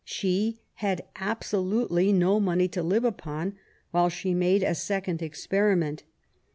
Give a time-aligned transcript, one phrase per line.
[0.03, 3.59] She had abso lutely no money to live upon
[3.91, 6.05] while she made a second experiment.